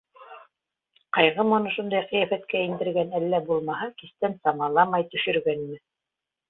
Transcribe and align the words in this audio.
Ҡайғымы 1.17 1.53
уны 1.57 1.73
шундай 1.75 2.09
ҡиәфәткә 2.13 2.65
индергән, 2.71 3.15
әллә 3.21 3.43
булмаһа, 3.53 3.93
кистән 4.03 4.39
самаламай 4.49 5.11
төшөргәнме? 5.15 5.81